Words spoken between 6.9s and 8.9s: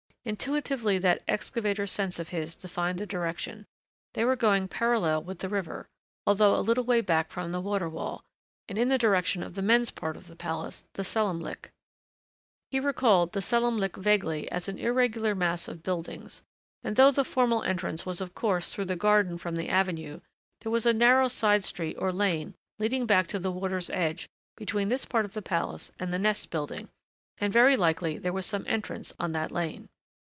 back from the water wall, and in